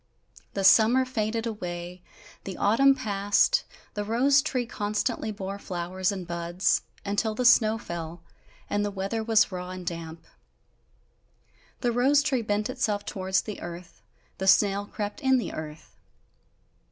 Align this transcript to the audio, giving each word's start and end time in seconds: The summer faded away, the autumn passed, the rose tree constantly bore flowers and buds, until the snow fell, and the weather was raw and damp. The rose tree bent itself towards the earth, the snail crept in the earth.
The 0.55 0.63
summer 0.63 1.05
faded 1.05 1.45
away, 1.45 2.01
the 2.43 2.57
autumn 2.57 2.95
passed, 2.95 3.65
the 3.93 4.03
rose 4.03 4.41
tree 4.41 4.65
constantly 4.65 5.31
bore 5.31 5.59
flowers 5.59 6.11
and 6.11 6.25
buds, 6.25 6.81
until 7.05 7.35
the 7.35 7.45
snow 7.45 7.77
fell, 7.77 8.23
and 8.67 8.83
the 8.83 8.89
weather 8.89 9.23
was 9.23 9.51
raw 9.51 9.69
and 9.69 9.85
damp. 9.85 10.25
The 11.81 11.91
rose 11.91 12.23
tree 12.23 12.41
bent 12.41 12.67
itself 12.67 13.05
towards 13.05 13.43
the 13.43 13.61
earth, 13.61 14.01
the 14.39 14.47
snail 14.47 14.87
crept 14.87 15.21
in 15.21 15.37
the 15.37 15.53
earth. 15.53 15.95